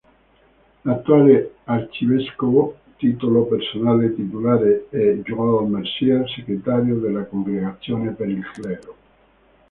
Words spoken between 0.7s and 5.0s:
L'attuale arcivescovo, titolo personale, titolare,